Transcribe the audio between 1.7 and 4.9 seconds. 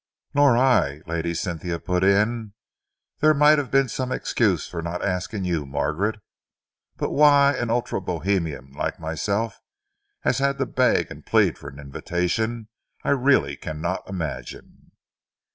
put in. "There might have been some excuse for